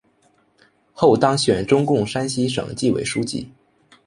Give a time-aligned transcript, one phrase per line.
[0.93, 3.51] 后当选中共山西省纪委书记。